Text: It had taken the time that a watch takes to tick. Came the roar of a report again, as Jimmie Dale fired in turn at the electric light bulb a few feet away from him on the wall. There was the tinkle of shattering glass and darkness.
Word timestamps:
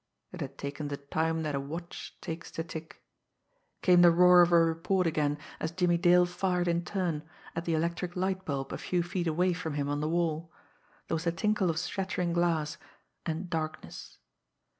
It 0.31 0.41
had 0.41 0.57
taken 0.57 0.87
the 0.87 0.97
time 0.97 1.43
that 1.43 1.53
a 1.53 1.59
watch 1.59 2.17
takes 2.21 2.49
to 2.53 2.63
tick. 2.63 3.03
Came 3.83 4.01
the 4.01 4.09
roar 4.09 4.41
of 4.41 4.51
a 4.51 4.57
report 4.59 5.05
again, 5.05 5.37
as 5.59 5.69
Jimmie 5.69 5.99
Dale 5.99 6.25
fired 6.25 6.67
in 6.67 6.83
turn 6.83 7.21
at 7.55 7.65
the 7.65 7.75
electric 7.75 8.15
light 8.15 8.43
bulb 8.43 8.73
a 8.73 8.79
few 8.79 9.03
feet 9.03 9.27
away 9.27 9.53
from 9.53 9.75
him 9.75 9.89
on 9.89 9.99
the 10.01 10.09
wall. 10.09 10.51
There 11.07 11.13
was 11.13 11.25
the 11.25 11.31
tinkle 11.31 11.69
of 11.69 11.77
shattering 11.77 12.33
glass 12.33 12.79
and 13.27 13.47
darkness. 13.47 14.17